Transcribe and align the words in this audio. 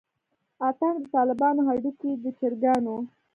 اتڼ 0.67 0.93
دطالبانو 1.03 1.61
هډوکے 1.69 2.11
دچرګانو 2.23 2.95